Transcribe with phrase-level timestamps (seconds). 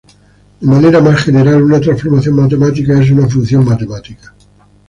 [0.59, 4.33] De manera más general una transformación matemática es una función matemática.